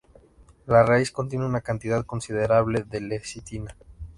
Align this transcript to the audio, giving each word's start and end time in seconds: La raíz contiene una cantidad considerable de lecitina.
La 0.65 0.81
raíz 0.81 1.11
contiene 1.11 1.45
una 1.45 1.61
cantidad 1.61 2.03
considerable 2.07 2.85
de 2.89 3.01
lecitina. 3.01 3.77